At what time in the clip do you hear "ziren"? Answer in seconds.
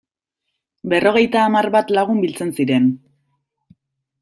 2.61-2.91